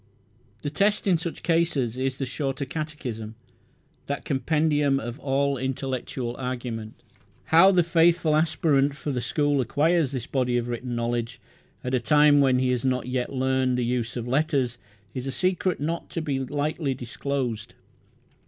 [0.63, 3.35] The test in such cases is the Shorter Catechism,
[4.07, 6.95] that compendium of all intellectual argument.
[7.53, 11.39] How the faithful aspirant for the school acquires this body of written knowledge
[11.83, 14.79] at a time when he has not yet learned the use of letters
[15.13, 17.75] is a secret not to be lightly disclosed.